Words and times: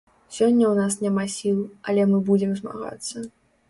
Сёння 0.37 0.65
ў 0.69 0.75
нас 0.87 0.97
няма 1.05 1.27
сіл, 1.35 1.61
але 1.89 2.09
мы 2.15 2.25
будзем 2.31 2.51
змагацца. 2.65 3.29